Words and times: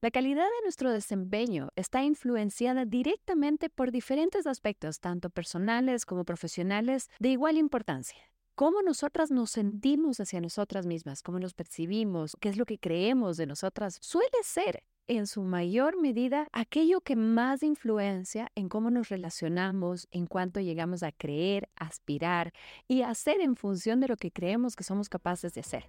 La 0.00 0.12
calidad 0.12 0.44
de 0.44 0.62
nuestro 0.62 0.92
desempeño 0.92 1.70
está 1.74 2.04
influenciada 2.04 2.84
directamente 2.84 3.68
por 3.68 3.90
diferentes 3.90 4.46
aspectos, 4.46 5.00
tanto 5.00 5.28
personales 5.28 6.06
como 6.06 6.24
profesionales, 6.24 7.10
de 7.18 7.30
igual 7.30 7.56
importancia. 7.56 8.20
Cómo 8.54 8.80
nosotras 8.82 9.32
nos 9.32 9.50
sentimos 9.50 10.20
hacia 10.20 10.40
nosotras 10.40 10.86
mismas, 10.86 11.20
cómo 11.20 11.40
nos 11.40 11.52
percibimos, 11.52 12.36
qué 12.40 12.48
es 12.48 12.56
lo 12.56 12.64
que 12.64 12.78
creemos 12.78 13.36
de 13.36 13.46
nosotras, 13.46 13.98
suele 14.00 14.30
ser 14.44 14.84
en 15.08 15.26
su 15.26 15.42
mayor 15.42 16.00
medida 16.00 16.46
aquello 16.52 17.00
que 17.00 17.16
más 17.16 17.64
influencia 17.64 18.52
en 18.54 18.68
cómo 18.68 18.92
nos 18.92 19.08
relacionamos, 19.08 20.06
en 20.12 20.26
cuanto 20.26 20.60
llegamos 20.60 21.02
a 21.02 21.10
creer, 21.10 21.70
aspirar 21.74 22.52
y 22.86 23.02
hacer 23.02 23.40
en 23.40 23.56
función 23.56 23.98
de 23.98 24.06
lo 24.06 24.16
que 24.16 24.30
creemos 24.30 24.76
que 24.76 24.84
somos 24.84 25.08
capaces 25.08 25.54
de 25.54 25.62
hacer. 25.62 25.88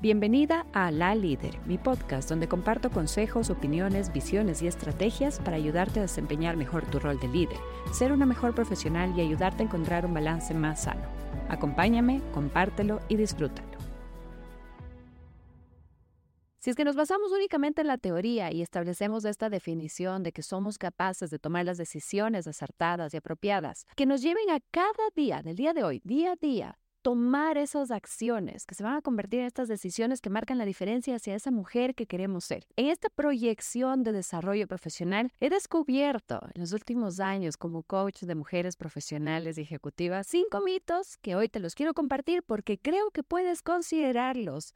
Bienvenida 0.00 0.64
a 0.72 0.92
La 0.92 1.16
Líder, 1.16 1.58
mi 1.66 1.76
podcast 1.76 2.28
donde 2.28 2.46
comparto 2.46 2.88
consejos, 2.88 3.50
opiniones, 3.50 4.12
visiones 4.12 4.62
y 4.62 4.68
estrategias 4.68 5.40
para 5.40 5.56
ayudarte 5.56 5.98
a 5.98 6.02
desempeñar 6.02 6.56
mejor 6.56 6.88
tu 6.88 7.00
rol 7.00 7.18
de 7.18 7.26
líder, 7.26 7.58
ser 7.92 8.12
una 8.12 8.24
mejor 8.24 8.54
profesional 8.54 9.12
y 9.16 9.22
ayudarte 9.22 9.64
a 9.64 9.66
encontrar 9.66 10.06
un 10.06 10.14
balance 10.14 10.54
más 10.54 10.84
sano. 10.84 11.02
Acompáñame, 11.48 12.22
compártelo 12.32 13.00
y 13.08 13.16
disfrútalo. 13.16 13.66
Si 16.60 16.70
es 16.70 16.76
que 16.76 16.84
nos 16.84 16.94
basamos 16.94 17.32
únicamente 17.32 17.80
en 17.80 17.88
la 17.88 17.98
teoría 17.98 18.52
y 18.52 18.62
establecemos 18.62 19.24
esta 19.24 19.50
definición 19.50 20.22
de 20.22 20.30
que 20.30 20.44
somos 20.44 20.78
capaces 20.78 21.28
de 21.30 21.40
tomar 21.40 21.64
las 21.64 21.76
decisiones 21.76 22.46
acertadas 22.46 23.14
y 23.14 23.16
apropiadas 23.16 23.84
que 23.96 24.06
nos 24.06 24.22
lleven 24.22 24.48
a 24.50 24.60
cada 24.70 24.92
día, 25.16 25.42
del 25.42 25.56
día 25.56 25.72
de 25.72 25.82
hoy, 25.82 26.00
día 26.04 26.32
a 26.32 26.36
día, 26.36 26.78
tomar 27.08 27.56
esas 27.56 27.90
acciones 27.90 28.66
que 28.66 28.74
se 28.74 28.82
van 28.82 28.96
a 28.96 29.00
convertir 29.00 29.40
en 29.40 29.46
estas 29.46 29.66
decisiones 29.66 30.20
que 30.20 30.28
marcan 30.28 30.58
la 30.58 30.66
diferencia 30.66 31.16
hacia 31.16 31.34
esa 31.34 31.50
mujer 31.50 31.94
que 31.94 32.04
queremos 32.04 32.44
ser. 32.44 32.66
En 32.76 32.88
esta 32.88 33.08
proyección 33.08 34.02
de 34.02 34.12
desarrollo 34.12 34.66
profesional 34.66 35.32
he 35.40 35.48
descubierto 35.48 36.38
en 36.52 36.60
los 36.60 36.74
últimos 36.74 37.18
años 37.18 37.56
como 37.56 37.82
coach 37.82 38.24
de 38.24 38.34
mujeres 38.34 38.76
profesionales 38.76 39.56
y 39.56 39.62
ejecutivas 39.62 40.26
cinco 40.26 40.60
mitos 40.60 41.16
que 41.16 41.34
hoy 41.34 41.48
te 41.48 41.60
los 41.60 41.74
quiero 41.74 41.94
compartir 41.94 42.42
porque 42.42 42.76
creo 42.76 43.10
que 43.10 43.22
puedes 43.22 43.62
considerarlos 43.62 44.74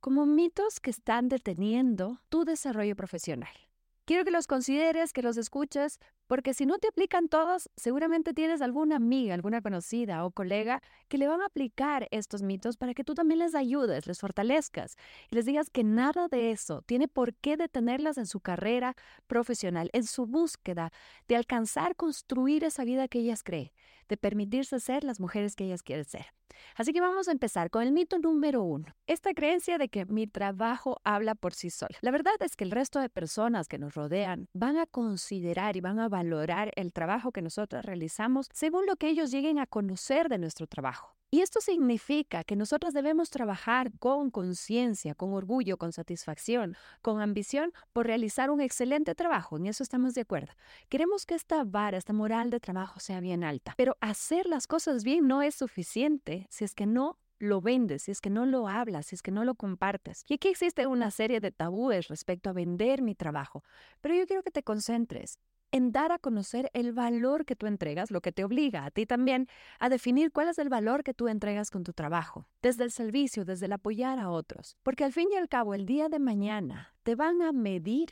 como 0.00 0.24
mitos 0.24 0.80
que 0.80 0.88
están 0.88 1.28
deteniendo 1.28 2.22
tu 2.30 2.46
desarrollo 2.46 2.96
profesional. 2.96 3.65
Quiero 4.06 4.24
que 4.24 4.30
los 4.30 4.46
consideres, 4.46 5.12
que 5.12 5.20
los 5.20 5.36
escuches, 5.36 5.98
porque 6.28 6.54
si 6.54 6.64
no 6.64 6.78
te 6.78 6.86
aplican 6.86 7.28
todos, 7.28 7.68
seguramente 7.76 8.34
tienes 8.34 8.62
alguna 8.62 8.94
amiga, 8.94 9.34
alguna 9.34 9.60
conocida 9.60 10.24
o 10.24 10.30
colega 10.30 10.80
que 11.08 11.18
le 11.18 11.26
van 11.26 11.42
a 11.42 11.46
aplicar 11.46 12.06
estos 12.12 12.40
mitos 12.40 12.76
para 12.76 12.94
que 12.94 13.02
tú 13.02 13.16
también 13.16 13.40
les 13.40 13.56
ayudes, 13.56 14.06
les 14.06 14.20
fortalezcas 14.20 14.94
y 15.28 15.34
les 15.34 15.44
digas 15.44 15.70
que 15.70 15.82
nada 15.82 16.28
de 16.28 16.52
eso 16.52 16.82
tiene 16.82 17.08
por 17.08 17.34
qué 17.34 17.56
detenerlas 17.56 18.16
en 18.16 18.26
su 18.26 18.38
carrera 18.38 18.94
profesional, 19.26 19.90
en 19.92 20.04
su 20.04 20.24
búsqueda 20.26 20.92
de 21.26 21.34
alcanzar, 21.34 21.96
construir 21.96 22.62
esa 22.62 22.84
vida 22.84 23.08
que 23.08 23.18
ellas 23.18 23.42
creen 23.42 23.72
de 24.08 24.16
permitirse 24.16 24.78
ser 24.78 25.02
las 25.02 25.18
mujeres 25.18 25.56
que 25.56 25.64
ellas 25.64 25.82
quieren 25.82 26.04
ser. 26.04 26.26
Así 26.76 26.92
que 26.92 27.00
vamos 27.00 27.28
a 27.28 27.32
empezar 27.32 27.70
con 27.70 27.82
el 27.82 27.92
mito 27.92 28.18
número 28.18 28.62
uno, 28.62 28.86
esta 29.06 29.34
creencia 29.34 29.78
de 29.78 29.88
que 29.88 30.04
mi 30.06 30.26
trabajo 30.26 31.00
habla 31.04 31.34
por 31.34 31.54
sí 31.54 31.70
solo. 31.70 31.96
La 32.00 32.10
verdad 32.10 32.34
es 32.40 32.56
que 32.56 32.64
el 32.64 32.70
resto 32.70 33.00
de 33.00 33.08
personas 33.08 33.68
que 33.68 33.78
nos 33.78 33.94
rodean 33.94 34.48
van 34.52 34.76
a 34.76 34.86
considerar 34.86 35.76
y 35.76 35.80
van 35.80 35.98
a 35.98 36.08
valorar 36.08 36.72
el 36.76 36.92
trabajo 36.92 37.32
que 37.32 37.42
nosotros 37.42 37.84
realizamos 37.84 38.48
según 38.52 38.86
lo 38.86 38.96
que 38.96 39.08
ellos 39.08 39.30
lleguen 39.30 39.58
a 39.58 39.66
conocer 39.66 40.28
de 40.28 40.38
nuestro 40.38 40.66
trabajo. 40.66 41.15
Y 41.30 41.40
esto 41.40 41.60
significa 41.60 42.44
que 42.44 42.54
nosotros 42.54 42.94
debemos 42.94 43.30
trabajar 43.30 43.90
con 43.98 44.30
conciencia, 44.30 45.14
con 45.14 45.32
orgullo, 45.32 45.76
con 45.76 45.92
satisfacción, 45.92 46.76
con 47.02 47.20
ambición 47.20 47.72
por 47.92 48.06
realizar 48.06 48.48
un 48.50 48.60
excelente 48.60 49.14
trabajo. 49.16 49.56
En 49.56 49.66
eso 49.66 49.82
estamos 49.82 50.14
de 50.14 50.20
acuerdo. 50.20 50.52
Queremos 50.88 51.26
que 51.26 51.34
esta 51.34 51.64
vara, 51.64 51.98
esta 51.98 52.12
moral 52.12 52.50
de 52.50 52.60
trabajo 52.60 53.00
sea 53.00 53.20
bien 53.20 53.42
alta. 53.42 53.74
Pero 53.76 53.96
hacer 54.00 54.46
las 54.46 54.68
cosas 54.68 55.02
bien 55.02 55.26
no 55.26 55.42
es 55.42 55.56
suficiente 55.56 56.46
si 56.48 56.64
es 56.64 56.74
que 56.74 56.86
no 56.86 57.18
lo 57.38 57.60
vendes, 57.60 58.04
si 58.04 58.12
es 58.12 58.20
que 58.20 58.30
no 58.30 58.46
lo 58.46 58.68
hablas, 58.68 59.06
si 59.06 59.16
es 59.16 59.22
que 59.22 59.32
no 59.32 59.44
lo 59.44 59.56
compartes. 59.56 60.24
Y 60.28 60.34
aquí 60.34 60.48
existe 60.48 60.86
una 60.86 61.10
serie 61.10 61.40
de 61.40 61.50
tabúes 61.50 62.06
respecto 62.08 62.50
a 62.50 62.52
vender 62.52 63.02
mi 63.02 63.14
trabajo. 63.14 63.64
Pero 64.00 64.14
yo 64.14 64.26
quiero 64.26 64.42
que 64.42 64.52
te 64.52 64.62
concentres 64.62 65.40
en 65.72 65.92
dar 65.92 66.12
a 66.12 66.18
conocer 66.18 66.70
el 66.74 66.92
valor 66.92 67.44
que 67.44 67.56
tú 67.56 67.66
entregas, 67.66 68.10
lo 68.10 68.20
que 68.20 68.32
te 68.32 68.44
obliga 68.44 68.84
a 68.84 68.90
ti 68.90 69.06
también 69.06 69.48
a 69.78 69.88
definir 69.88 70.32
cuál 70.32 70.48
es 70.48 70.58
el 70.58 70.68
valor 70.68 71.02
que 71.02 71.14
tú 71.14 71.28
entregas 71.28 71.70
con 71.70 71.84
tu 71.84 71.92
trabajo, 71.92 72.48
desde 72.62 72.84
el 72.84 72.90
servicio, 72.90 73.44
desde 73.44 73.66
el 73.66 73.72
apoyar 73.72 74.18
a 74.18 74.30
otros. 74.30 74.76
Porque 74.82 75.04
al 75.04 75.12
fin 75.12 75.28
y 75.32 75.36
al 75.36 75.48
cabo, 75.48 75.74
el 75.74 75.86
día 75.86 76.08
de 76.08 76.18
mañana 76.18 76.94
te 77.02 77.14
van 77.14 77.42
a 77.42 77.52
medir, 77.52 78.10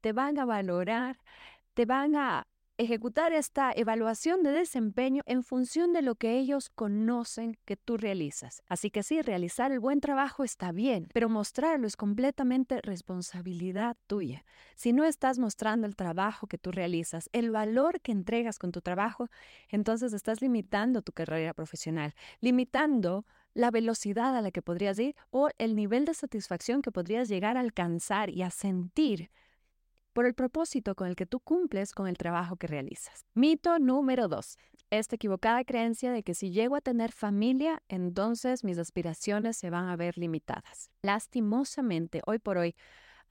te 0.00 0.12
van 0.12 0.38
a 0.38 0.44
valorar, 0.44 1.18
te 1.74 1.86
van 1.86 2.16
a 2.16 2.46
ejecutar 2.78 3.32
esta 3.32 3.72
evaluación 3.72 4.42
de 4.42 4.50
desempeño 4.50 5.22
en 5.26 5.42
función 5.42 5.92
de 5.92 6.02
lo 6.02 6.14
que 6.14 6.38
ellos 6.38 6.70
conocen 6.70 7.58
que 7.64 7.76
tú 7.76 7.96
realizas. 7.96 8.62
Así 8.66 8.90
que 8.90 9.02
sí, 9.02 9.22
realizar 9.22 9.72
el 9.72 9.80
buen 9.80 10.00
trabajo 10.00 10.42
está 10.42 10.72
bien, 10.72 11.08
pero 11.12 11.28
mostrarlo 11.28 11.86
es 11.86 11.96
completamente 11.96 12.80
responsabilidad 12.82 13.96
tuya. 14.06 14.44
Si 14.74 14.92
no 14.92 15.04
estás 15.04 15.38
mostrando 15.38 15.86
el 15.86 15.96
trabajo 15.96 16.46
que 16.46 16.58
tú 16.58 16.72
realizas, 16.72 17.28
el 17.32 17.50
valor 17.50 18.00
que 18.00 18.12
entregas 18.12 18.58
con 18.58 18.72
tu 18.72 18.80
trabajo, 18.80 19.28
entonces 19.68 20.12
estás 20.12 20.40
limitando 20.40 21.02
tu 21.02 21.12
carrera 21.12 21.54
profesional, 21.54 22.14
limitando 22.40 23.26
la 23.54 23.70
velocidad 23.70 24.34
a 24.34 24.42
la 24.42 24.50
que 24.50 24.62
podrías 24.62 24.98
ir 24.98 25.14
o 25.30 25.50
el 25.58 25.76
nivel 25.76 26.04
de 26.04 26.14
satisfacción 26.14 26.82
que 26.82 26.90
podrías 26.90 27.28
llegar 27.28 27.56
a 27.56 27.60
alcanzar 27.60 28.30
y 28.30 28.42
a 28.42 28.50
sentir 28.50 29.30
por 30.12 30.26
el 30.26 30.34
propósito 30.34 30.94
con 30.94 31.08
el 31.08 31.16
que 31.16 31.26
tú 31.26 31.40
cumples 31.40 31.92
con 31.92 32.06
el 32.06 32.16
trabajo 32.16 32.56
que 32.56 32.66
realizas. 32.66 33.24
Mito 33.34 33.78
número 33.78 34.28
dos. 34.28 34.58
Esta 34.90 35.16
equivocada 35.16 35.64
creencia 35.64 36.12
de 36.12 36.22
que 36.22 36.34
si 36.34 36.50
llego 36.50 36.76
a 36.76 36.80
tener 36.82 37.12
familia, 37.12 37.82
entonces 37.88 38.62
mis 38.62 38.78
aspiraciones 38.78 39.56
se 39.56 39.70
van 39.70 39.88
a 39.88 39.96
ver 39.96 40.18
limitadas. 40.18 40.90
Lastimosamente, 41.02 42.20
hoy 42.26 42.38
por 42.38 42.58
hoy, 42.58 42.74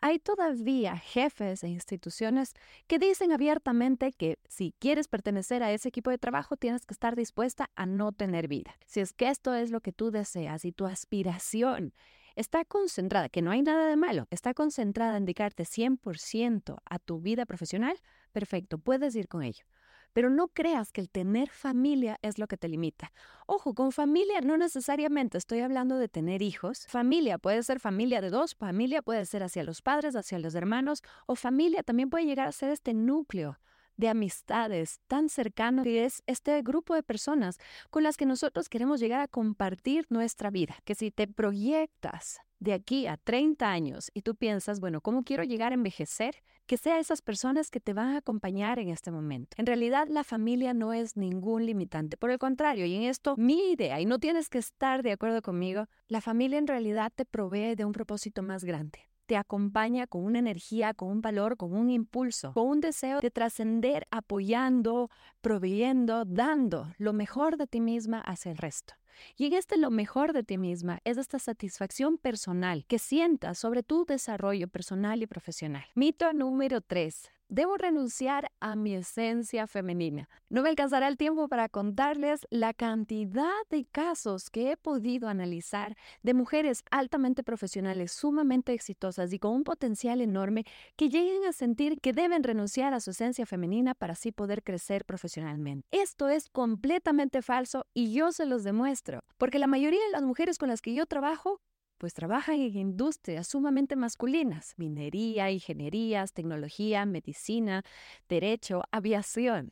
hay 0.03 0.17
todavía 0.17 0.97
jefes 0.97 1.63
e 1.63 1.69
instituciones 1.69 2.53
que 2.87 2.97
dicen 2.97 3.31
abiertamente 3.31 4.11
que 4.11 4.39
si 4.49 4.73
quieres 4.79 5.07
pertenecer 5.07 5.61
a 5.61 5.71
ese 5.71 5.89
equipo 5.89 6.09
de 6.09 6.17
trabajo 6.17 6.57
tienes 6.57 6.87
que 6.87 6.93
estar 6.95 7.15
dispuesta 7.15 7.69
a 7.75 7.85
no 7.85 8.11
tener 8.11 8.47
vida. 8.47 8.75
Si 8.87 8.99
es 8.99 9.13
que 9.13 9.29
esto 9.29 9.53
es 9.53 9.69
lo 9.69 9.81
que 9.81 9.93
tú 9.93 10.09
deseas 10.09 10.65
y 10.65 10.71
tu 10.71 10.87
aspiración 10.87 11.93
está 12.35 12.65
concentrada, 12.65 13.29
que 13.29 13.41
no 13.41 13.51
hay 13.51 13.61
nada 13.61 13.87
de 13.87 13.95
malo, 13.95 14.27
está 14.29 14.53
concentrada 14.53 15.17
en 15.17 15.25
dedicarte 15.25 15.63
100% 15.63 16.77
a 16.83 16.99
tu 16.99 17.19
vida 17.19 17.45
profesional, 17.45 17.97
perfecto, 18.31 18.77
puedes 18.77 19.15
ir 19.15 19.27
con 19.27 19.43
ello. 19.43 19.65
Pero 20.13 20.29
no 20.29 20.49
creas 20.49 20.91
que 20.91 20.99
el 20.99 21.09
tener 21.09 21.49
familia 21.49 22.17
es 22.21 22.37
lo 22.37 22.47
que 22.47 22.57
te 22.57 22.67
limita. 22.67 23.13
Ojo, 23.47 23.73
con 23.73 23.93
familia 23.93 24.41
no 24.41 24.57
necesariamente 24.57 25.37
estoy 25.37 25.61
hablando 25.61 25.97
de 25.97 26.09
tener 26.09 26.41
hijos. 26.41 26.85
Familia 26.87 27.37
puede 27.37 27.63
ser 27.63 27.79
familia 27.79 28.19
de 28.19 28.29
dos, 28.29 28.55
familia 28.55 29.01
puede 29.01 29.25
ser 29.25 29.41
hacia 29.41 29.63
los 29.63 29.81
padres, 29.81 30.17
hacia 30.17 30.37
los 30.39 30.53
hermanos, 30.53 31.01
o 31.27 31.35
familia 31.35 31.81
también 31.83 32.09
puede 32.09 32.25
llegar 32.25 32.47
a 32.47 32.51
ser 32.51 32.71
este 32.71 32.93
núcleo 32.93 33.57
de 34.01 34.09
amistades 34.09 34.99
tan 35.07 35.29
cercano 35.29 35.83
que 35.83 36.05
es 36.05 36.23
este 36.25 36.59
grupo 36.63 36.95
de 36.95 37.03
personas 37.03 37.59
con 37.91 38.01
las 38.01 38.17
que 38.17 38.25
nosotros 38.25 38.67
queremos 38.67 38.99
llegar 38.99 39.21
a 39.21 39.27
compartir 39.27 40.07
nuestra 40.09 40.49
vida. 40.49 40.75
Que 40.85 40.95
si 40.95 41.11
te 41.11 41.27
proyectas 41.27 42.39
de 42.57 42.73
aquí 42.73 43.05
a 43.05 43.17
30 43.17 43.71
años 43.71 44.09
y 44.15 44.23
tú 44.23 44.35
piensas, 44.35 44.79
bueno, 44.79 45.01
¿cómo 45.01 45.23
quiero 45.23 45.43
llegar 45.43 45.71
a 45.71 45.75
envejecer? 45.75 46.35
Que 46.65 46.77
sea 46.77 46.97
esas 46.97 47.21
personas 47.21 47.69
que 47.69 47.79
te 47.79 47.93
van 47.93 48.15
a 48.15 48.17
acompañar 48.17 48.79
en 48.79 48.89
este 48.89 49.11
momento. 49.11 49.55
En 49.59 49.67
realidad, 49.67 50.07
la 50.09 50.23
familia 50.23 50.73
no 50.73 50.93
es 50.93 51.15
ningún 51.15 51.67
limitante. 51.67 52.17
Por 52.17 52.31
el 52.31 52.39
contrario, 52.39 52.87
y 52.87 52.95
en 52.95 53.03
esto 53.03 53.35
mi 53.37 53.71
idea, 53.71 54.01
y 54.01 54.05
no 54.05 54.17
tienes 54.17 54.49
que 54.49 54.57
estar 54.57 55.03
de 55.03 55.11
acuerdo 55.11 55.43
conmigo, 55.43 55.85
la 56.07 56.21
familia 56.21 56.57
en 56.57 56.67
realidad 56.67 57.11
te 57.15 57.25
provee 57.25 57.75
de 57.75 57.85
un 57.85 57.91
propósito 57.91 58.41
más 58.41 58.63
grande 58.63 59.10
te 59.25 59.37
acompaña 59.37 60.07
con 60.07 60.23
una 60.23 60.39
energía, 60.39 60.93
con 60.93 61.09
un 61.09 61.21
valor, 61.21 61.57
con 61.57 61.73
un 61.73 61.89
impulso, 61.89 62.53
con 62.53 62.67
un 62.67 62.81
deseo 62.81 63.19
de 63.19 63.31
trascender 63.31 64.07
apoyando, 64.11 65.09
proveyendo, 65.41 66.25
dando 66.25 66.93
lo 66.97 67.13
mejor 67.13 67.57
de 67.57 67.67
ti 67.67 67.81
misma 67.81 68.19
hacia 68.19 68.51
el 68.51 68.57
resto. 68.57 68.93
Y 69.37 69.45
en 69.45 69.53
este 69.53 69.77
lo 69.77 69.91
mejor 69.91 70.33
de 70.33 70.43
ti 70.43 70.57
misma 70.57 70.99
es 71.03 71.17
esta 71.17 71.39
satisfacción 71.39 72.17
personal 72.17 72.85
que 72.87 72.99
sientas 72.99 73.59
sobre 73.59 73.83
tu 73.83 74.05
desarrollo 74.05 74.67
personal 74.67 75.21
y 75.21 75.27
profesional. 75.27 75.85
Mito 75.95 76.31
número 76.33 76.81
3. 76.81 77.31
Debo 77.53 77.75
renunciar 77.75 78.49
a 78.61 78.77
mi 78.77 78.95
esencia 78.95 79.67
femenina. 79.67 80.29
No 80.47 80.61
me 80.61 80.69
alcanzará 80.69 81.09
el 81.09 81.17
tiempo 81.17 81.49
para 81.49 81.67
contarles 81.67 82.47
la 82.49 82.73
cantidad 82.73 83.51
de 83.69 83.83
casos 83.83 84.49
que 84.49 84.71
he 84.71 84.77
podido 84.77 85.27
analizar 85.27 85.97
de 86.23 86.33
mujeres 86.33 86.85
altamente 86.91 87.43
profesionales, 87.43 88.13
sumamente 88.13 88.71
exitosas 88.71 89.33
y 89.33 89.39
con 89.39 89.51
un 89.51 89.65
potencial 89.65 90.21
enorme 90.21 90.63
que 90.95 91.09
lleguen 91.09 91.43
a 91.43 91.51
sentir 91.51 91.99
que 91.99 92.13
deben 92.13 92.41
renunciar 92.41 92.93
a 92.93 93.01
su 93.01 93.11
esencia 93.11 93.45
femenina 93.45 93.95
para 93.95 94.13
así 94.13 94.31
poder 94.31 94.63
crecer 94.63 95.03
profesionalmente. 95.03 95.85
Esto 95.91 96.29
es 96.29 96.47
completamente 96.47 97.41
falso 97.41 97.85
y 97.93 98.13
yo 98.13 98.31
se 98.31 98.45
los 98.45 98.63
demuestro, 98.63 99.25
porque 99.37 99.59
la 99.59 99.67
mayoría 99.67 99.99
de 100.05 100.11
las 100.13 100.23
mujeres 100.23 100.57
con 100.57 100.69
las 100.69 100.81
que 100.81 100.93
yo 100.93 101.05
trabajo 101.05 101.59
pues 102.01 102.15
trabajan 102.15 102.55
en 102.55 102.75
industrias 102.75 103.45
sumamente 103.49 103.95
masculinas, 103.95 104.73
minería, 104.75 105.51
ingenierías, 105.51 106.33
tecnología, 106.33 107.05
medicina, 107.05 107.83
derecho, 108.27 108.81
aviación. 108.89 109.71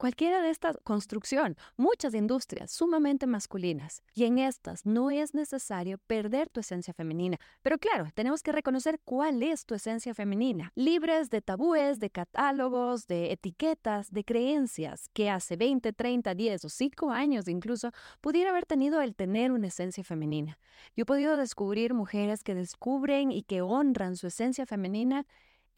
Cualquiera 0.00 0.40
de 0.40 0.48
estas 0.48 0.78
construcción, 0.82 1.58
muchas 1.76 2.14
industrias 2.14 2.70
sumamente 2.70 3.26
masculinas. 3.26 4.02
Y 4.14 4.24
en 4.24 4.38
estas 4.38 4.86
no 4.86 5.10
es 5.10 5.34
necesario 5.34 5.98
perder 5.98 6.48
tu 6.48 6.60
esencia 6.60 6.94
femenina. 6.94 7.36
Pero 7.60 7.76
claro, 7.76 8.06
tenemos 8.14 8.42
que 8.42 8.50
reconocer 8.50 8.98
cuál 9.04 9.42
es 9.42 9.66
tu 9.66 9.74
esencia 9.74 10.14
femenina. 10.14 10.72
Libres 10.74 11.28
de 11.28 11.42
tabúes, 11.42 12.00
de 12.00 12.08
catálogos, 12.08 13.08
de 13.08 13.30
etiquetas, 13.30 14.10
de 14.10 14.24
creencias 14.24 15.10
que 15.12 15.28
hace 15.28 15.56
20, 15.56 15.92
30, 15.92 16.34
10 16.34 16.64
o 16.64 16.70
5 16.70 17.10
años 17.10 17.46
incluso 17.46 17.92
pudiera 18.22 18.52
haber 18.52 18.64
tenido 18.64 19.02
el 19.02 19.14
tener 19.14 19.52
una 19.52 19.66
esencia 19.66 20.02
femenina. 20.02 20.56
Yo 20.96 21.02
he 21.02 21.04
podido 21.04 21.36
descubrir 21.36 21.92
mujeres 21.92 22.42
que 22.42 22.54
descubren 22.54 23.32
y 23.32 23.42
que 23.42 23.60
honran 23.60 24.16
su 24.16 24.28
esencia 24.28 24.64
femenina 24.64 25.26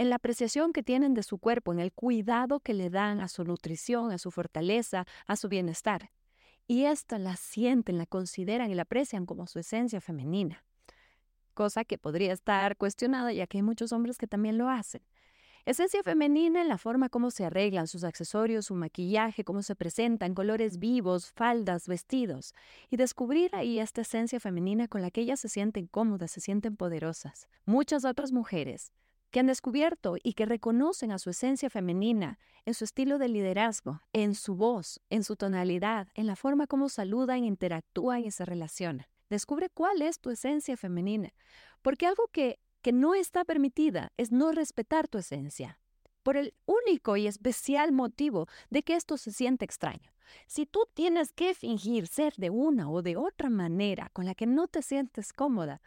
en 0.02 0.10
la 0.10 0.16
apreciación 0.16 0.72
que 0.72 0.82
tienen 0.82 1.14
de 1.14 1.22
su 1.22 1.38
cuerpo, 1.38 1.72
en 1.72 1.78
el 1.80 1.92
cuidado 1.92 2.60
que 2.60 2.74
le 2.74 2.90
dan 2.90 3.20
a 3.20 3.28
su 3.28 3.44
nutrición, 3.44 4.12
a 4.12 4.18
su 4.18 4.30
fortaleza, 4.30 5.06
a 5.26 5.36
su 5.36 5.48
bienestar. 5.48 6.10
Y 6.66 6.84
esta 6.84 7.18
la 7.18 7.36
sienten, 7.36 7.98
la 7.98 8.06
consideran 8.06 8.70
y 8.70 8.74
la 8.74 8.82
aprecian 8.82 9.26
como 9.26 9.46
su 9.46 9.58
esencia 9.58 10.00
femenina. 10.00 10.64
Cosa 11.54 11.84
que 11.84 11.98
podría 11.98 12.32
estar 12.32 12.76
cuestionada 12.76 13.32
ya 13.32 13.46
que 13.46 13.58
hay 13.58 13.62
muchos 13.62 13.92
hombres 13.92 14.18
que 14.18 14.26
también 14.26 14.58
lo 14.58 14.68
hacen. 14.68 15.02
Esencia 15.64 16.02
femenina 16.02 16.60
en 16.60 16.68
la 16.68 16.78
forma 16.78 17.08
como 17.08 17.30
se 17.30 17.44
arreglan 17.44 17.86
sus 17.86 18.02
accesorios, 18.02 18.66
su 18.66 18.74
maquillaje, 18.74 19.44
cómo 19.44 19.62
se 19.62 19.76
presentan, 19.76 20.34
colores 20.34 20.78
vivos, 20.80 21.30
faldas, 21.30 21.86
vestidos. 21.86 22.52
Y 22.90 22.96
descubrir 22.96 23.54
ahí 23.54 23.78
esta 23.78 24.00
esencia 24.00 24.40
femenina 24.40 24.88
con 24.88 25.02
la 25.02 25.12
que 25.12 25.20
ellas 25.20 25.38
se 25.38 25.48
sienten 25.48 25.86
cómodas, 25.86 26.32
se 26.32 26.40
sienten 26.40 26.76
poderosas. 26.76 27.46
Muchas 27.64 28.04
otras 28.04 28.32
mujeres 28.32 28.92
que 29.32 29.40
han 29.40 29.46
descubierto 29.46 30.16
y 30.22 30.34
que 30.34 30.46
reconocen 30.46 31.10
a 31.10 31.18
su 31.18 31.30
esencia 31.30 31.70
femenina, 31.70 32.38
en 32.66 32.74
su 32.74 32.84
estilo 32.84 33.18
de 33.18 33.28
liderazgo, 33.28 34.02
en 34.12 34.34
su 34.34 34.54
voz, 34.54 35.00
en 35.08 35.24
su 35.24 35.36
tonalidad, 35.36 36.08
en 36.14 36.26
la 36.26 36.36
forma 36.36 36.66
como 36.66 36.90
saludan, 36.90 37.42
interactúan 37.42 38.24
y 38.24 38.30
se 38.30 38.44
relacionan. 38.44 39.06
Descubre 39.30 39.70
cuál 39.70 40.02
es 40.02 40.20
tu 40.20 40.30
esencia 40.30 40.76
femenina, 40.76 41.32
porque 41.80 42.06
algo 42.06 42.28
que, 42.30 42.60
que 42.82 42.92
no 42.92 43.14
está 43.14 43.44
permitida 43.44 44.12
es 44.18 44.30
no 44.30 44.52
respetar 44.52 45.08
tu 45.08 45.16
esencia, 45.16 45.80
por 46.22 46.36
el 46.36 46.54
único 46.66 47.16
y 47.16 47.26
especial 47.26 47.90
motivo 47.90 48.46
de 48.68 48.82
que 48.82 48.94
esto 48.94 49.16
se 49.16 49.32
siente 49.32 49.64
extraño. 49.64 50.12
Si 50.46 50.66
tú 50.66 50.86
tienes 50.92 51.32
que 51.32 51.54
fingir 51.54 52.06
ser 52.06 52.34
de 52.36 52.50
una 52.50 52.90
o 52.90 53.00
de 53.00 53.16
otra 53.16 53.48
manera 53.48 54.10
con 54.12 54.26
la 54.26 54.34
que 54.34 54.46
no 54.46 54.68
te 54.68 54.82
sientes 54.82 55.32
cómoda, 55.32 55.80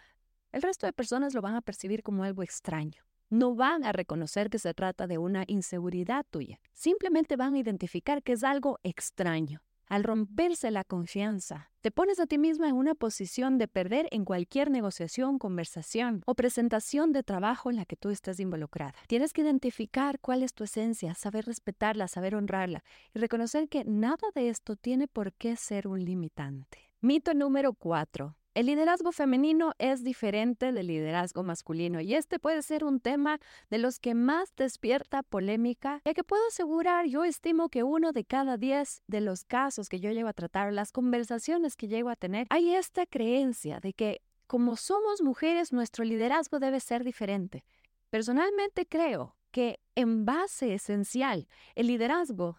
el 0.51 0.63
resto 0.63 0.87
de 0.87 0.93
personas 0.93 1.35
lo 1.35 1.41
van 1.41 1.55
a 1.55 1.61
percibir 1.61 2.01
como 2.01 2.23
algo 2.23 2.41
extraño 2.41 3.05
no 3.35 3.53
van 3.53 3.83
a 3.83 3.91
reconocer 3.91 4.49
que 4.49 4.59
se 4.59 4.73
trata 4.73 5.07
de 5.07 5.17
una 5.17 5.43
inseguridad 5.47 6.25
tuya. 6.29 6.59
Simplemente 6.73 7.35
van 7.35 7.53
a 7.53 7.59
identificar 7.59 8.23
que 8.23 8.31
es 8.31 8.43
algo 8.43 8.79
extraño. 8.83 9.61
Al 9.87 10.03
romperse 10.03 10.71
la 10.71 10.83
confianza, 10.83 11.69
te 11.81 11.91
pones 11.91 12.19
a 12.19 12.25
ti 12.25 12.39
misma 12.39 12.69
en 12.69 12.75
una 12.75 12.95
posición 12.95 13.59
de 13.59 13.67
perder 13.67 14.07
en 14.09 14.25
cualquier 14.25 14.71
negociación, 14.71 15.37
conversación 15.37 16.23
o 16.25 16.33
presentación 16.33 17.11
de 17.11 17.21
trabajo 17.21 17.69
en 17.69 17.75
la 17.75 17.85
que 17.85 17.95
tú 17.95 18.09
estés 18.09 18.39
involucrada. 18.39 18.95
Tienes 19.07 19.31
que 19.31 19.41
identificar 19.41 20.19
cuál 20.19 20.41
es 20.41 20.55
tu 20.55 20.63
esencia, 20.63 21.13
saber 21.13 21.45
respetarla, 21.45 22.07
saber 22.07 22.35
honrarla 22.35 22.83
y 23.13 23.19
reconocer 23.19 23.69
que 23.69 23.83
nada 23.85 24.29
de 24.33 24.49
esto 24.49 24.75
tiene 24.75 25.07
por 25.07 25.33
qué 25.33 25.55
ser 25.55 25.87
un 25.87 26.03
limitante. 26.03 26.79
Mito 27.01 27.35
número 27.35 27.73
4. 27.73 28.35
El 28.55 28.67
liderazgo 28.67 29.11
femenino 29.11 29.73
es 29.79 30.01
diferente 30.01 30.71
del 30.71 30.87
liderazgo 30.87 31.43
masculino 31.43 31.99
y 31.99 32.15
este 32.15 32.39
puede 32.39 32.61
ser 32.61 32.85
un 32.85 33.01
tema 33.01 33.41
de 33.69 33.79
los 33.79 33.99
que 33.99 34.15
más 34.15 34.55
despierta 34.55 35.23
polémica, 35.23 36.01
ya 36.05 36.13
que 36.13 36.23
puedo 36.23 36.41
asegurar, 36.47 37.05
yo 37.05 37.25
estimo 37.25 37.67
que 37.67 37.83
uno 37.83 38.13
de 38.13 38.23
cada 38.23 38.55
diez 38.55 39.03
de 39.07 39.19
los 39.19 39.43
casos 39.43 39.89
que 39.89 39.99
yo 39.99 40.09
llevo 40.11 40.29
a 40.29 40.33
tratar, 40.33 40.71
las 40.71 40.93
conversaciones 40.93 41.75
que 41.75 41.89
llego 41.89 42.09
a 42.09 42.15
tener, 42.15 42.47
hay 42.49 42.75
esta 42.75 43.05
creencia 43.05 43.81
de 43.81 43.91
que 43.91 44.21
como 44.47 44.77
somos 44.77 45.21
mujeres, 45.21 45.73
nuestro 45.73 46.05
liderazgo 46.05 46.59
debe 46.59 46.79
ser 46.79 47.03
diferente. 47.03 47.65
Personalmente 48.09 48.85
creo 48.85 49.35
que 49.51 49.81
en 49.95 50.23
base 50.23 50.73
esencial, 50.73 51.49
el 51.75 51.87
liderazgo 51.87 52.57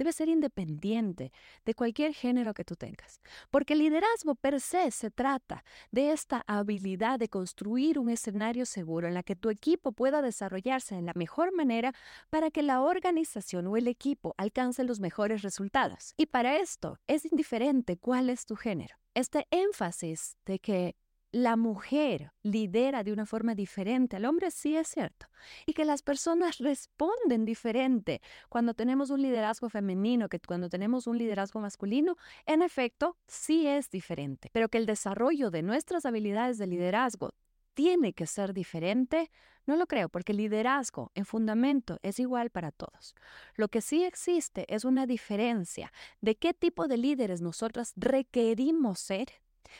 debe 0.00 0.12
ser 0.14 0.30
independiente 0.30 1.30
de 1.66 1.74
cualquier 1.74 2.14
género 2.14 2.54
que 2.54 2.64
tú 2.64 2.74
tengas, 2.74 3.20
porque 3.50 3.74
el 3.74 3.80
liderazgo 3.80 4.34
per 4.34 4.58
se 4.58 4.90
se 4.92 5.10
trata 5.10 5.62
de 5.90 6.12
esta 6.12 6.42
habilidad 6.46 7.18
de 7.18 7.28
construir 7.28 7.98
un 7.98 8.08
escenario 8.08 8.64
seguro 8.64 9.08
en 9.08 9.12
la 9.12 9.22
que 9.22 9.36
tu 9.36 9.50
equipo 9.50 9.92
pueda 9.92 10.22
desarrollarse 10.22 10.94
en 10.94 11.04
la 11.04 11.12
mejor 11.14 11.54
manera 11.54 11.92
para 12.30 12.50
que 12.50 12.62
la 12.62 12.80
organización 12.80 13.66
o 13.66 13.76
el 13.76 13.88
equipo 13.88 14.34
alcance 14.38 14.84
los 14.84 15.00
mejores 15.00 15.42
resultados. 15.42 16.14
Y 16.16 16.26
para 16.26 16.56
esto 16.56 16.98
es 17.06 17.26
indiferente 17.26 17.98
cuál 17.98 18.30
es 18.30 18.46
tu 18.46 18.56
género. 18.56 18.96
Este 19.12 19.46
énfasis 19.50 20.38
de 20.46 20.60
que 20.60 20.96
la 21.32 21.56
mujer 21.56 22.32
lidera 22.42 23.04
de 23.04 23.12
una 23.12 23.26
forma 23.26 23.54
diferente 23.54 24.16
al 24.16 24.24
hombre, 24.24 24.50
sí 24.50 24.76
es 24.76 24.88
cierto. 24.88 25.26
Y 25.66 25.72
que 25.72 25.84
las 25.84 26.02
personas 26.02 26.58
responden 26.58 27.44
diferente 27.44 28.20
cuando 28.48 28.74
tenemos 28.74 29.10
un 29.10 29.22
liderazgo 29.22 29.68
femenino 29.68 30.28
que 30.28 30.40
cuando 30.40 30.68
tenemos 30.68 31.06
un 31.06 31.18
liderazgo 31.18 31.60
masculino, 31.60 32.16
en 32.46 32.62
efecto, 32.62 33.16
sí 33.26 33.66
es 33.66 33.90
diferente. 33.90 34.50
Pero 34.52 34.68
que 34.68 34.78
el 34.78 34.86
desarrollo 34.86 35.50
de 35.50 35.62
nuestras 35.62 36.04
habilidades 36.04 36.58
de 36.58 36.66
liderazgo 36.66 37.34
tiene 37.74 38.12
que 38.12 38.26
ser 38.26 38.52
diferente, 38.52 39.30
no 39.66 39.76
lo 39.76 39.86
creo, 39.86 40.08
porque 40.08 40.32
el 40.32 40.38
liderazgo 40.38 41.12
en 41.14 41.24
fundamento 41.24 41.98
es 42.02 42.18
igual 42.18 42.50
para 42.50 42.72
todos. 42.72 43.14
Lo 43.54 43.68
que 43.68 43.80
sí 43.80 44.04
existe 44.04 44.66
es 44.68 44.84
una 44.84 45.06
diferencia 45.06 45.92
de 46.20 46.36
qué 46.36 46.52
tipo 46.52 46.88
de 46.88 46.96
líderes 46.96 47.40
nosotras 47.40 47.92
requerimos 47.96 48.98
ser 48.98 49.28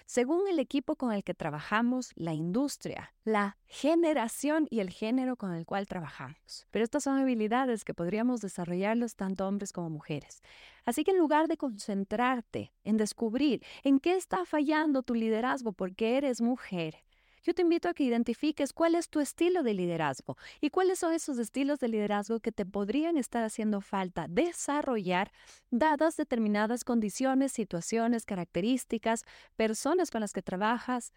según 0.06 0.48
el 0.48 0.58
equipo 0.58 0.96
con 0.96 1.12
el 1.12 1.24
que 1.24 1.34
trabajamos, 1.34 2.12
la 2.14 2.34
industria, 2.34 3.12
la 3.24 3.56
generación 3.66 4.66
y 4.70 4.80
el 4.80 4.90
género 4.90 5.36
con 5.36 5.54
el 5.54 5.66
cual 5.66 5.86
trabajamos. 5.86 6.66
Pero 6.70 6.84
estas 6.84 7.04
son 7.04 7.18
habilidades 7.18 7.84
que 7.84 7.94
podríamos 7.94 8.40
desarrollarlos 8.40 9.16
tanto 9.16 9.46
hombres 9.46 9.72
como 9.72 9.90
mujeres. 9.90 10.42
Así 10.84 11.04
que 11.04 11.12
en 11.12 11.18
lugar 11.18 11.48
de 11.48 11.56
concentrarte 11.56 12.72
en 12.84 12.96
descubrir 12.96 13.62
en 13.84 14.00
qué 14.00 14.16
está 14.16 14.44
fallando 14.44 15.02
tu 15.02 15.14
liderazgo 15.14 15.72
porque 15.72 16.16
eres 16.16 16.40
mujer, 16.40 17.02
yo 17.42 17.54
te 17.54 17.62
invito 17.62 17.88
a 17.88 17.94
que 17.94 18.04
identifiques 18.04 18.72
cuál 18.72 18.94
es 18.94 19.08
tu 19.08 19.20
estilo 19.20 19.62
de 19.62 19.74
liderazgo 19.74 20.36
y 20.60 20.70
cuáles 20.70 20.98
son 20.98 21.12
esos 21.12 21.38
estilos 21.38 21.78
de 21.78 21.88
liderazgo 21.88 22.40
que 22.40 22.52
te 22.52 22.66
podrían 22.66 23.16
estar 23.16 23.42
haciendo 23.44 23.80
falta 23.80 24.26
desarrollar 24.28 25.32
dadas 25.70 26.16
determinadas 26.16 26.84
condiciones, 26.84 27.52
situaciones, 27.52 28.24
características, 28.24 29.24
personas 29.56 30.10
con 30.10 30.20
las 30.20 30.32
que 30.32 30.42
trabajas, 30.42 31.12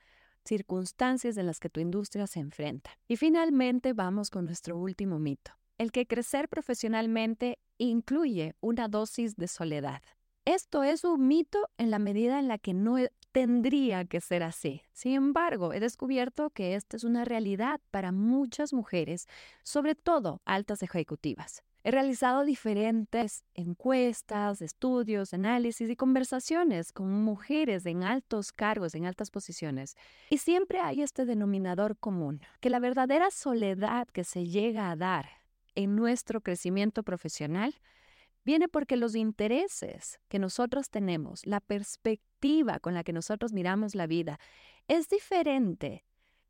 circunstancias 0.46 1.38
en 1.38 1.46
las 1.46 1.60
que 1.60 1.70
tu 1.70 1.80
industria 1.80 2.28
se 2.28 2.40
enfrenta. 2.40 2.92
Y 3.08 3.18
finalmente 3.18 3.94
vamos 3.94 4.30
con 4.30 4.46
nuestro 4.46 4.78
último 4.78 5.20
mito, 5.20 5.52
el 5.78 5.92
que 5.92 6.06
crecer 6.06 6.50
profesionalmente 6.50 7.60
incluye 7.78 8.56
una 8.62 8.88
dosis 8.88 9.36
de 9.36 9.48
soledad. 9.48 10.02
Esto 10.46 10.84
es 10.84 11.06
un 11.06 11.28
mito 11.28 11.70
en 11.78 11.90
la 11.90 12.00
medida 12.00 12.40
en 12.40 12.50
la 12.50 12.58
que 12.58 12.74
no 12.74 12.98
tendría 13.34 14.06
que 14.06 14.22
ser 14.22 14.44
así. 14.44 14.84
Sin 14.94 15.16
embargo, 15.16 15.74
he 15.74 15.80
descubierto 15.80 16.52
que 16.52 16.76
esta 16.76 16.96
es 16.96 17.04
una 17.04 17.26
realidad 17.26 17.82
para 17.92 18.12
muchas 18.12 18.74
mujeres, 18.74 19.28
sobre 19.64 19.96
todo 19.96 20.42
altas 20.46 20.84
ejecutivas. 20.84 21.64
He 21.84 21.92
realizado 21.92 22.46
diferentes 22.46 23.44
encuestas, 23.56 24.62
estudios, 24.62 25.34
análisis 25.34 25.90
y 25.90 25.96
conversaciones 25.98 26.94
con 26.94 27.12
mujeres 27.12 27.86
en 27.86 28.04
altos 28.04 28.54
cargos, 28.54 28.96
en 28.96 29.06
altas 29.06 29.32
posiciones. 29.32 29.98
Y 30.30 30.38
siempre 30.38 30.80
hay 30.80 31.02
este 31.02 31.26
denominador 31.26 31.98
común, 31.98 32.40
que 32.62 32.70
la 32.70 32.80
verdadera 32.80 33.32
soledad 33.32 34.08
que 34.08 34.24
se 34.24 34.46
llega 34.46 34.92
a 34.92 34.96
dar 34.96 35.28
en 35.76 35.96
nuestro 35.96 36.40
crecimiento 36.40 37.04
profesional 37.04 37.74
viene 38.44 38.68
porque 38.68 38.98
los 38.98 39.16
intereses 39.16 40.20
que 40.28 40.40
nosotros 40.40 40.90
tenemos, 40.90 41.46
la 41.46 41.60
perspectiva 41.60 42.80
con 42.80 42.94
la 42.94 43.04
que 43.04 43.14
nosotros 43.14 43.54
miramos 43.54 43.96
la 43.96 44.08
vida, 44.08 44.40
es 44.88 45.08
diferente 45.10 46.04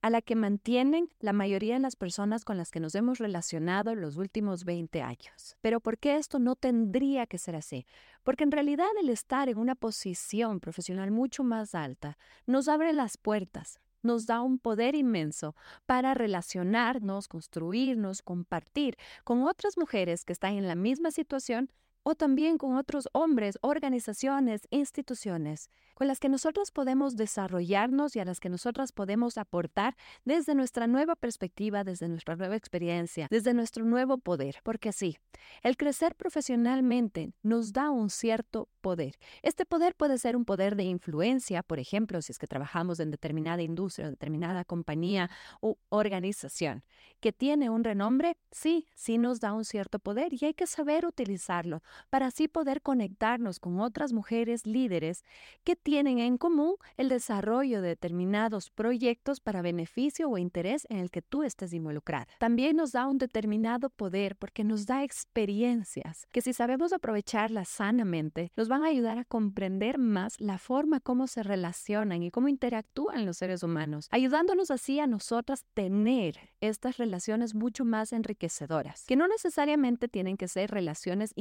a 0.03 0.09
la 0.09 0.21
que 0.21 0.35
mantienen 0.35 1.09
la 1.19 1.31
mayoría 1.31 1.75
de 1.75 1.79
las 1.79 1.95
personas 1.95 2.43
con 2.43 2.57
las 2.57 2.71
que 2.71 2.81
nos 2.81 2.93
hemos 2.93 3.19
relacionado 3.19 3.91
en 3.91 4.01
los 4.01 4.17
últimos 4.17 4.65
20 4.65 5.01
años. 5.01 5.55
Pero 5.61 5.79
¿por 5.79 5.97
qué 5.97 6.17
esto 6.17 6.39
no 6.39 6.57
tendría 6.57 7.25
que 7.25 7.37
ser 7.37 7.55
así? 7.55 7.85
Porque 8.21 8.43
en 8.43 8.51
realidad 8.51 8.89
el 9.01 9.07
estar 9.07 9.47
en 9.47 9.57
una 9.57 9.75
posición 9.75 10.59
profesional 10.59 11.11
mucho 11.11 11.45
más 11.45 11.73
alta 11.73 12.17
nos 12.45 12.67
abre 12.67 12.91
las 12.91 13.17
puertas, 13.17 13.79
nos 14.01 14.25
da 14.25 14.41
un 14.41 14.59
poder 14.59 14.93
inmenso 14.93 15.55
para 15.85 16.13
relacionarnos, 16.13 17.29
construirnos, 17.29 18.21
compartir 18.21 18.97
con 19.23 19.43
otras 19.43 19.77
mujeres 19.77 20.25
que 20.25 20.33
están 20.33 20.55
en 20.55 20.67
la 20.67 20.75
misma 20.75 21.11
situación 21.11 21.71
o 22.03 22.15
también 22.15 22.57
con 22.57 22.75
otros 22.75 23.09
hombres, 23.13 23.57
organizaciones, 23.61 24.67
instituciones, 24.69 25.69
con 25.93 26.07
las 26.07 26.19
que 26.19 26.29
nosotros 26.29 26.71
podemos 26.71 27.15
desarrollarnos 27.15 28.15
y 28.15 28.19
a 28.19 28.25
las 28.25 28.39
que 28.39 28.49
nosotras 28.49 28.91
podemos 28.91 29.37
aportar 29.37 29.95
desde 30.25 30.55
nuestra 30.55 30.87
nueva 30.87 31.15
perspectiva, 31.15 31.83
desde 31.83 32.09
nuestra 32.09 32.35
nueva 32.35 32.55
experiencia, 32.55 33.27
desde 33.29 33.53
nuestro 33.53 33.85
nuevo 33.85 34.17
poder, 34.17 34.57
porque 34.63 34.91
sí, 34.91 35.17
el 35.61 35.77
crecer 35.77 36.15
profesionalmente 36.15 37.33
nos 37.41 37.73
da 37.73 37.89
un 37.89 38.09
cierto 38.09 38.69
poder. 38.81 39.17
Este 39.41 39.65
poder 39.65 39.95
puede 39.95 40.17
ser 40.17 40.35
un 40.35 40.45
poder 40.45 40.75
de 40.75 40.83
influencia, 40.83 41.63
por 41.63 41.79
ejemplo, 41.79 42.21
si 42.21 42.31
es 42.31 42.39
que 42.39 42.47
trabajamos 42.47 42.99
en 42.99 43.11
determinada 43.11 43.61
industria, 43.61 44.09
determinada 44.09 44.65
compañía 44.65 45.29
u 45.61 45.75
organización 45.89 46.83
que 47.19 47.31
tiene 47.31 47.69
un 47.69 47.85
renombre, 47.85 48.35
sí, 48.51 48.89
sí 48.95 49.17
nos 49.17 49.39
da 49.39 49.53
un 49.53 49.63
cierto 49.63 49.99
poder 49.99 50.33
y 50.33 50.45
hay 50.45 50.53
que 50.53 50.67
saber 50.67 51.05
utilizarlo 51.05 51.81
para 52.09 52.27
así 52.27 52.47
poder 52.47 52.81
conectarnos 52.81 53.59
con 53.59 53.79
otras 53.79 54.13
mujeres 54.13 54.65
líderes 54.65 55.23
que 55.63 55.75
tienen 55.75 56.19
en 56.19 56.37
común 56.37 56.75
el 56.97 57.09
desarrollo 57.09 57.81
de 57.81 57.89
determinados 57.89 58.69
proyectos 58.69 59.39
para 59.39 59.61
beneficio 59.61 60.29
o 60.29 60.37
interés 60.37 60.85
en 60.89 60.97
el 60.97 61.11
que 61.11 61.21
tú 61.21 61.43
estés 61.43 61.73
involucrada. 61.73 62.27
También 62.39 62.75
nos 62.75 62.91
da 62.91 63.07
un 63.07 63.17
determinado 63.17 63.89
poder 63.89 64.35
porque 64.35 64.63
nos 64.63 64.85
da 64.85 65.03
experiencias 65.03 66.27
que 66.31 66.41
si 66.41 66.53
sabemos 66.53 66.93
aprovecharlas 66.93 67.69
sanamente, 67.69 68.51
nos 68.55 68.67
van 68.67 68.83
a 68.83 68.87
ayudar 68.87 69.17
a 69.17 69.25
comprender 69.25 69.97
más 69.97 70.39
la 70.39 70.57
forma 70.57 70.99
como 70.99 71.27
se 71.27 71.43
relacionan 71.43 72.23
y 72.23 72.31
cómo 72.31 72.47
interactúan 72.47 73.25
los 73.25 73.37
seres 73.37 73.63
humanos, 73.63 74.07
ayudándonos 74.11 74.71
así 74.71 74.99
a 74.99 75.07
nosotras 75.07 75.65
tener 75.73 76.39
estas 76.61 76.97
relaciones 76.97 77.55
mucho 77.55 77.85
más 77.85 78.13
enriquecedoras, 78.13 79.05
que 79.05 79.15
no 79.15 79.27
necesariamente 79.27 80.07
tienen 80.07 80.37
que 80.37 80.47
ser 80.47 80.71
relaciones 80.71 81.33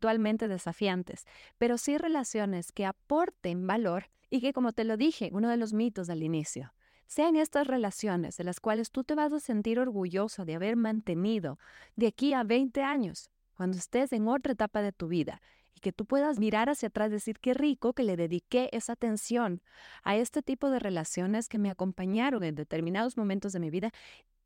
intelectualmente 0.00 0.48
desafiantes, 0.48 1.26
pero 1.58 1.76
sí 1.76 1.98
relaciones 1.98 2.72
que 2.72 2.86
aporten 2.86 3.66
valor 3.66 4.06
y 4.30 4.40
que, 4.40 4.52
como 4.52 4.72
te 4.72 4.84
lo 4.84 4.96
dije, 4.96 5.30
uno 5.32 5.48
de 5.50 5.58
los 5.58 5.72
mitos 5.74 6.08
al 6.08 6.22
inicio, 6.22 6.72
sean 7.06 7.36
estas 7.36 7.66
relaciones 7.66 8.36
de 8.36 8.44
las 8.44 8.60
cuales 8.60 8.90
tú 8.90 9.04
te 9.04 9.14
vas 9.14 9.32
a 9.32 9.40
sentir 9.40 9.78
orgulloso 9.78 10.44
de 10.44 10.54
haber 10.54 10.76
mantenido 10.76 11.58
de 11.96 12.06
aquí 12.06 12.32
a 12.32 12.44
20 12.44 12.82
años, 12.82 13.30
cuando 13.54 13.76
estés 13.76 14.12
en 14.12 14.26
otra 14.28 14.52
etapa 14.52 14.80
de 14.80 14.92
tu 14.92 15.08
vida 15.08 15.42
y 15.74 15.80
que 15.80 15.92
tú 15.92 16.06
puedas 16.06 16.38
mirar 16.38 16.70
hacia 16.70 16.88
atrás 16.88 17.10
y 17.10 17.14
decir 17.14 17.38
qué 17.38 17.52
rico 17.52 17.92
que 17.92 18.04
le 18.04 18.16
dediqué 18.16 18.70
esa 18.72 18.94
atención 18.94 19.60
a 20.02 20.16
este 20.16 20.40
tipo 20.40 20.70
de 20.70 20.78
relaciones 20.78 21.48
que 21.48 21.58
me 21.58 21.70
acompañaron 21.70 22.42
en 22.42 22.54
determinados 22.54 23.18
momentos 23.18 23.52
de 23.52 23.60
mi 23.60 23.68
vida 23.70 23.90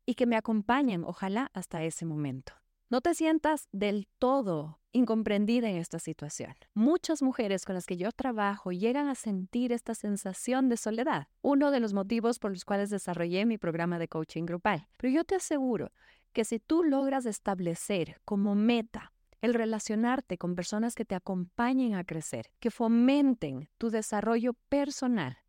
y 0.05 0.15
que 0.15 0.25
me 0.25 0.35
acompañen, 0.35 1.03
ojalá, 1.05 1.49
hasta 1.53 1.83
ese 1.83 2.05
momento. 2.05 2.64
No 2.87 3.01
te 3.01 3.15
sientas 3.15 3.67
del 3.71 4.07
todo 4.19 4.79
incomprendida 4.91 5.67
en 5.67 5.77
esta 5.77 5.97
situación. 5.97 6.53
Muchas 6.75 7.23
mujeres 7.23 7.65
con 7.65 7.73
las 7.73 7.87
que 7.87 7.97
yo 7.97 8.11
trabajo 8.11 8.71
llegan 8.71 9.07
a 9.07 9.15
sentir 9.15 9.71
esta 9.71 9.95
sensación 9.95 10.69
de 10.69 10.77
soledad, 10.77 11.27
uno 11.41 11.71
de 11.71 11.79
los 11.79 11.93
motivos 11.93 12.37
por 12.37 12.51
los 12.51 12.63
cuales 12.63 12.91
desarrollé 12.91 13.47
mi 13.47 13.57
programa 13.57 13.97
de 13.97 14.07
coaching 14.07 14.45
grupal. 14.45 14.87
Pero 14.97 15.11
yo 15.11 15.23
te 15.23 15.33
aseguro 15.33 15.93
que 16.31 16.45
si 16.45 16.59
tú 16.59 16.83
logras 16.83 17.25
establecer 17.25 18.21
como 18.23 18.53
meta 18.53 19.13
el 19.41 19.55
relacionarte 19.55 20.37
con 20.37 20.53
personas 20.53 20.93
que 20.93 21.05
te 21.05 21.15
acompañen 21.15 21.95
a 21.95 22.03
crecer, 22.03 22.51
que 22.59 22.69
fomenten 22.69 23.67
tu 23.79 23.89
desarrollo 23.89 24.53
personal, 24.69 25.39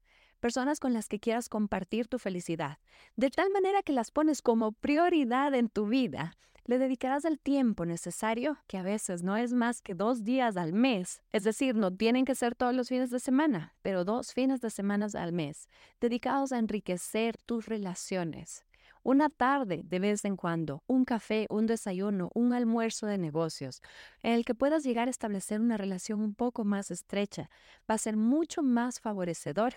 personas 0.40 0.80
con 0.80 0.94
las 0.94 1.06
que 1.06 1.20
quieras 1.20 1.50
compartir 1.50 2.08
tu 2.08 2.18
felicidad, 2.18 2.78
de 3.14 3.28
tal 3.28 3.50
manera 3.50 3.82
que 3.82 3.92
las 3.92 4.10
pones 4.10 4.40
como 4.40 4.72
prioridad 4.72 5.54
en 5.54 5.68
tu 5.68 5.86
vida. 5.86 6.32
Le 6.68 6.78
dedicarás 6.78 7.24
el 7.24 7.38
tiempo 7.38 7.86
necesario, 7.86 8.58
que 8.66 8.76
a 8.76 8.82
veces 8.82 9.22
no 9.22 9.36
es 9.36 9.52
más 9.52 9.80
que 9.80 9.94
dos 9.94 10.24
días 10.24 10.56
al 10.56 10.72
mes, 10.72 11.22
es 11.30 11.44
decir, 11.44 11.76
no 11.76 11.94
tienen 11.94 12.24
que 12.24 12.34
ser 12.34 12.56
todos 12.56 12.74
los 12.74 12.88
fines 12.88 13.10
de 13.10 13.20
semana, 13.20 13.76
pero 13.82 14.04
dos 14.04 14.32
fines 14.32 14.60
de 14.60 14.70
semana 14.70 15.06
al 15.14 15.32
mes, 15.32 15.68
dedicados 16.00 16.50
a 16.50 16.58
enriquecer 16.58 17.36
tus 17.46 17.66
relaciones, 17.66 18.66
una 19.04 19.28
tarde 19.28 19.82
de 19.84 20.00
vez 20.00 20.24
en 20.24 20.34
cuando, 20.34 20.82
un 20.88 21.04
café, 21.04 21.46
un 21.50 21.66
desayuno, 21.66 22.30
un 22.34 22.52
almuerzo 22.52 23.06
de 23.06 23.18
negocios, 23.18 23.80
en 24.24 24.32
el 24.32 24.44
que 24.44 24.56
puedas 24.56 24.82
llegar 24.82 25.06
a 25.06 25.12
establecer 25.12 25.60
una 25.60 25.76
relación 25.76 26.20
un 26.20 26.34
poco 26.34 26.64
más 26.64 26.90
estrecha, 26.90 27.48
va 27.88 27.94
a 27.94 27.98
ser 27.98 28.16
mucho 28.16 28.64
más 28.64 28.98
favorecedor 28.98 29.74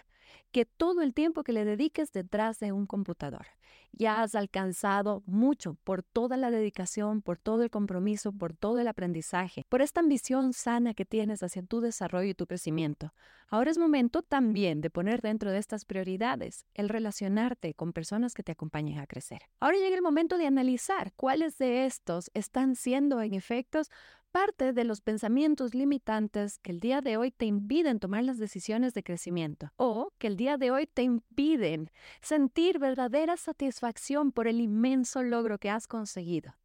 que 0.52 0.66
todo 0.66 1.04
el 1.04 1.14
tiempo 1.14 1.44
que 1.44 1.54
le 1.54 1.66
dediques 1.66 2.12
detrás 2.12 2.58
de 2.58 2.72
un 2.72 2.88
computador. 2.88 3.46
Ya 3.92 4.22
has 4.22 4.36
alcanzado 4.36 5.24
mucho 5.26 5.76
por 5.84 6.04
toda 6.04 6.38
la 6.38 6.52
dedicación, 6.52 7.22
por 7.22 7.38
todo 7.38 7.64
el 7.64 7.70
compromiso, 7.70 8.32
por 8.32 8.54
todo 8.54 8.80
el 8.80 8.88
aprendizaje, 8.88 9.66
por 9.70 9.82
esta 9.82 10.00
ambición 10.00 10.54
sana 10.54 10.94
que 10.94 11.06
tienes 11.06 11.44
hacia 11.44 11.64
tu 11.64 11.82
desarrollo 11.82 12.30
y 12.30 12.34
tu 12.36 12.46
crecimiento. 12.46 13.14
Ahora 13.48 13.72
es 13.72 13.80
momento 13.80 14.22
también 14.22 14.80
de 14.82 14.92
poner 14.92 15.22
dentro 15.22 15.52
de 15.52 15.58
estas 15.58 15.84
prioridades 15.86 16.66
el 16.76 16.88
relacionarte 16.88 17.74
con 17.74 17.94
personas 17.94 18.36
que 18.36 18.44
te 18.44 18.52
acompañen 18.52 19.00
a 19.00 19.08
crecer. 19.08 19.42
Ahora 19.60 19.78
llega 19.78 19.96
el 19.96 20.04
momento 20.04 20.38
de 20.38 20.46
analizar 20.46 21.14
cuáles 21.16 21.58
de 21.58 21.86
estos 21.86 22.30
están 22.36 22.76
siendo 22.76 23.22
en 23.22 23.34
efectos 23.34 23.90
parte 24.32 24.74
de 24.74 24.84
los 24.84 25.02
pensamientos 25.02 25.74
limitantes 25.74 26.60
que 26.60 26.72
el 26.72 26.80
día 26.80 27.02
de 27.02 27.18
hoy 27.18 27.32
te 27.32 27.46
impiden 27.46 28.00
tomar 28.00 28.24
las 28.24 28.38
decisiones 28.38 28.94
de 28.94 29.04
crecimiento 29.04 29.72
o 29.76 30.12
que 30.18 30.28
el 30.28 30.38
día 30.38 30.58
de 30.58 30.72
hoy 30.72 30.88
te 30.88 31.04
impiden 31.04 31.90
sentir 32.22 32.80
verdadera 32.80 33.38
satisfacción 33.38 34.32
por 34.32 34.48
el 34.48 34.62
inmenso 34.62 35.24
logro 35.24 35.58
que 35.58 35.70
has 35.70 35.88
conseguido. 35.88 36.56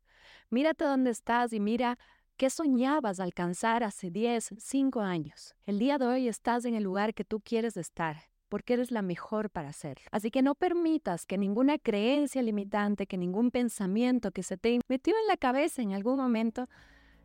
Mírate 0.51 0.85
dónde 0.85 1.11
estás 1.11 1.53
y 1.53 1.61
mira 1.61 1.99
qué 2.37 2.51
soñabas 2.51 3.19
alcanzar 3.21 3.83
hace 3.83 4.11
10, 4.11 4.55
5 4.59 5.01
años. 5.01 5.55
El 5.65 5.79
día 5.79 5.99
de 5.99 6.07
hoy 6.07 6.29
estás 6.29 6.65
en 6.65 6.75
el 6.75 6.85
lugar 6.85 7.15
que 7.15 7.25
tú 7.25 7.41
quieres 7.41 7.77
estar 7.77 8.17
porque 8.49 8.75
eres 8.75 8.93
la 8.93 9.03
mejor 9.03 9.51
para 9.51 9.71
hacerlo. 9.71 10.05
Así 10.13 10.31
que 10.31 10.43
no 10.43 10.55
permitas 10.55 11.27
que 11.27 11.39
ninguna 11.39 11.77
creencia 11.79 12.41
limitante, 12.41 13.07
que 13.07 13.17
ningún 13.17 13.51
pensamiento 13.51 14.31
que 14.31 14.45
se 14.45 14.57
te 14.57 14.79
metió 14.87 15.15
en 15.21 15.27
la 15.27 15.37
cabeza 15.37 15.83
en 15.83 15.93
algún 15.93 16.19
momento 16.19 16.69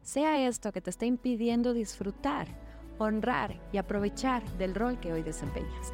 sea 0.10 0.48
esto 0.48 0.72
que 0.72 0.82
te 0.82 0.90
está 0.90 1.06
impidiendo 1.06 1.72
disfrutar, 1.72 2.48
honrar 2.98 3.62
y 3.72 3.78
aprovechar 3.78 4.44
del 4.58 4.74
rol 4.74 5.00
que 5.00 5.14
hoy 5.14 5.22
desempeñas. 5.22 5.94